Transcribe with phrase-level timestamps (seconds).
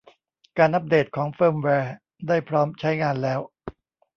[0.57, 1.95] การอัพเดตของเฟิร์มแวร์
[2.27, 3.39] ได้พร้อมใช้งานแล้ว